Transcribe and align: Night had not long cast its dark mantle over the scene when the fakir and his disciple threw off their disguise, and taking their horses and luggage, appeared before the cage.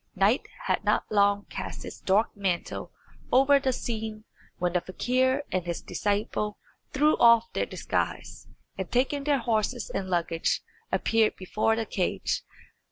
Night 0.15 0.47
had 0.65 0.83
not 0.83 1.03
long 1.11 1.45
cast 1.51 1.85
its 1.85 1.99
dark 1.99 2.35
mantle 2.35 2.91
over 3.31 3.59
the 3.59 3.71
scene 3.71 4.23
when 4.57 4.73
the 4.73 4.81
fakir 4.81 5.43
and 5.51 5.67
his 5.67 5.79
disciple 5.79 6.57
threw 6.91 7.15
off 7.17 7.53
their 7.53 7.67
disguise, 7.67 8.47
and 8.79 8.91
taking 8.91 9.25
their 9.25 9.37
horses 9.37 9.91
and 9.91 10.09
luggage, 10.09 10.63
appeared 10.91 11.35
before 11.35 11.75
the 11.75 11.85
cage. 11.85 12.41